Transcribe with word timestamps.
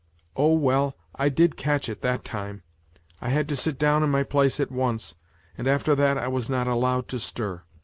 Oh, 0.35 0.53
well, 0.55 0.95
I 1.13 1.29
did 1.29 1.55
catch 1.57 1.87
it 1.87 2.01
that 2.01 2.23
time. 2.25 2.63
I 3.21 3.29
had 3.29 3.47
to 3.49 3.55
sit 3.55 3.77
down 3.77 4.01
in 4.01 4.09
my 4.09 4.23
place 4.23 4.59
at 4.59 4.71
once, 4.71 5.13
and 5.55 5.67
after 5.67 5.93
that 5.93 6.17
I 6.17 6.27
was 6.27 6.49
not 6.49 6.67
allowed 6.67 7.07
to 7.09 7.19
stir. 7.19 7.61